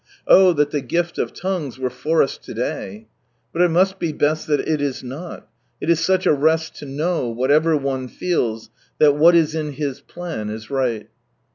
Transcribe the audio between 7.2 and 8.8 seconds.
whatever owtfeth,